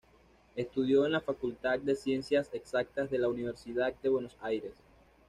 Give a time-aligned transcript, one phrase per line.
[0.55, 4.73] Estudió en la Facultad de Ciencias Exactas de la Universidad de Buenos Aires.